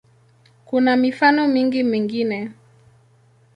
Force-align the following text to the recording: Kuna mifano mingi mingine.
Kuna 0.65 0.97
mifano 0.97 1.47
mingi 1.47 1.83
mingine. 1.83 2.51